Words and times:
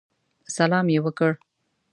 سلام 0.55 0.85
یې 0.93 0.99
وکړ. 1.05 1.31